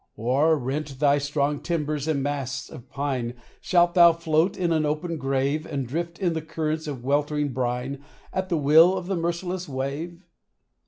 [0.17, 5.15] Or, rent thy strong timbers and masts of pine, Shalt thou float in an open
[5.17, 8.03] grave, And drift in the currents of weltering brine
[8.33, 10.23] At the will of the merciless wave